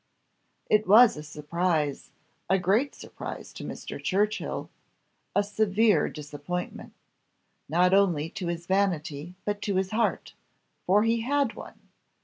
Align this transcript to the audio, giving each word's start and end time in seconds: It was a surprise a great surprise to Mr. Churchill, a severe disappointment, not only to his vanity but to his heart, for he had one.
It 0.67 0.87
was 0.87 1.15
a 1.15 1.21
surprise 1.21 2.09
a 2.49 2.57
great 2.57 2.95
surprise 2.95 3.53
to 3.53 3.63
Mr. 3.63 4.03
Churchill, 4.03 4.71
a 5.35 5.43
severe 5.43 6.09
disappointment, 6.09 6.93
not 7.69 7.93
only 7.93 8.27
to 8.31 8.47
his 8.47 8.65
vanity 8.65 9.35
but 9.45 9.61
to 9.61 9.75
his 9.75 9.91
heart, 9.91 10.33
for 10.87 11.03
he 11.03 11.19
had 11.21 11.53
one. 11.53 11.81